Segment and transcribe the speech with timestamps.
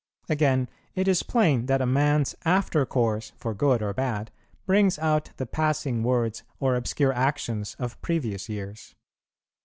[0.29, 4.31] Again, it is plain that a man's after course for good or bad
[4.65, 8.95] brings out the passing words or obscure actions of previous years.